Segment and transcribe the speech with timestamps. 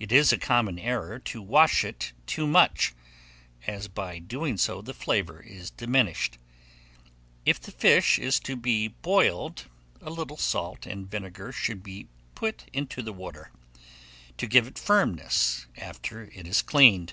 [0.00, 2.94] It is a common error to wash it too much;
[3.66, 6.38] as by doing so the flavour is diminished.
[7.44, 9.66] If the fish is to be boiled,
[10.00, 13.50] a little salt and vinegar should be put into the water,
[14.38, 17.12] to give it firmness, after it is cleaned.